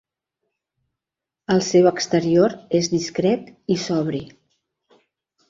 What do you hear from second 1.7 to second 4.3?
exterior és discret i sobri.